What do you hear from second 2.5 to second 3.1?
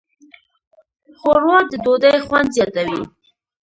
زیاتوي.